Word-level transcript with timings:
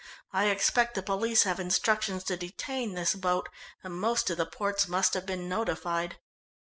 I 0.33 0.45
expect 0.47 0.95
the 0.95 1.03
police 1.03 1.43
have 1.43 1.59
instructions 1.59 2.23
to 2.23 2.35
detain 2.35 2.95
this 2.95 3.13
boat, 3.13 3.49
and 3.83 3.93
most 3.93 4.31
of 4.31 4.37
the 4.39 4.47
ports 4.47 4.87
must 4.87 5.13
have 5.13 5.27
been 5.27 5.47
notified." 5.47 6.17